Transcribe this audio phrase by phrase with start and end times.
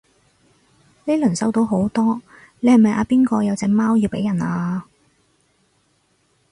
[1.05, 2.23] 呢輪收到好多
[2.61, 4.87] 你係咪阿邊個有隻貓要俾人啊？